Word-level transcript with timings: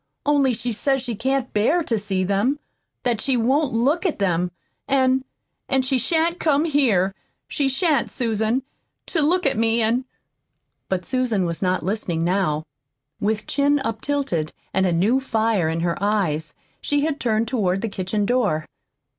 Only 0.25 0.55
she 0.55 0.73
says 0.73 1.03
she 1.03 1.13
can't 1.13 1.53
bear 1.53 1.83
to 1.83 1.95
see 1.95 2.23
them, 2.23 2.57
that 3.03 3.21
she 3.21 3.37
won't 3.37 3.71
look 3.71 4.03
at 4.03 4.17
them. 4.17 4.49
And 4.87 5.23
and 5.69 5.85
she 5.85 5.99
shan't 5.99 6.39
come 6.39 6.65
here 6.65 7.13
she 7.47 7.69
shan't, 7.69 8.09
Susan, 8.09 8.63
to 9.05 9.21
look 9.21 9.45
at 9.45 9.59
me, 9.59 9.79
and" 9.79 10.05
But 10.89 11.05
Susan 11.05 11.45
was 11.45 11.61
not 11.61 11.83
listening 11.83 12.23
now. 12.23 12.65
With 13.19 13.45
chin 13.45 13.77
up 13.77 14.01
tilted 14.01 14.53
and 14.73 14.87
a 14.87 14.91
new 14.91 15.19
fire 15.19 15.69
in 15.69 15.81
her 15.81 16.01
eyes, 16.01 16.55
she 16.81 17.01
had 17.05 17.19
turned 17.19 17.47
toward 17.47 17.81
the 17.81 17.87
kitchen 17.87 18.25
door. 18.25 18.65